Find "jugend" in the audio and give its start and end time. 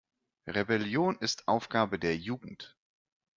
2.17-2.75